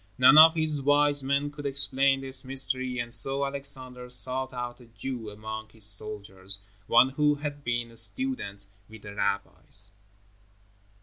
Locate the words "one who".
6.87-7.35